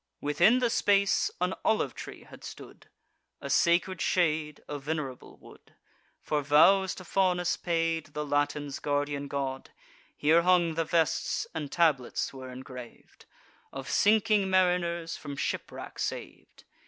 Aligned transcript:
Within 0.19 0.57
the 0.57 0.71
space, 0.71 1.29
an 1.39 1.53
olive 1.63 1.93
tree 1.93 2.23
had 2.23 2.43
stood, 2.43 2.89
A 3.39 3.51
sacred 3.51 4.01
shade, 4.01 4.63
a 4.67 4.79
venerable 4.79 5.37
wood, 5.37 5.75
For 6.19 6.41
vows 6.41 6.95
to 6.95 7.03
Faunus 7.05 7.55
paid, 7.55 8.07
the 8.15 8.25
Latins' 8.25 8.79
guardian 8.79 9.27
god. 9.27 9.69
Here 10.17 10.41
hung 10.41 10.73
the 10.73 10.85
vests, 10.85 11.45
and 11.53 11.71
tablets 11.71 12.33
were 12.33 12.49
engrav'd, 12.51 13.25
Of 13.71 13.91
sinking 13.91 14.49
mariners 14.49 15.17
from 15.17 15.35
shipwreck 15.35 15.99
sav'd. 15.99 16.63